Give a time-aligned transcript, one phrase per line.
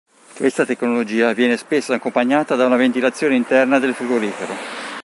[0.35, 4.53] Questa tecnologia viene spesso accompagnata da una ventilazione interna del frigorifero.